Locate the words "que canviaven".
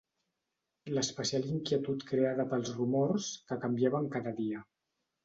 3.53-4.09